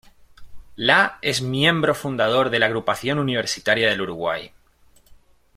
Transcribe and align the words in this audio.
La 0.77 1.19
es 1.21 1.43
miembro 1.43 1.93
fundador 1.93 2.49
de 2.49 2.57
la 2.57 2.65
Agrupación 2.65 3.19
Universitaria 3.19 3.87
del 3.87 4.01
Uruguay. 4.01 4.51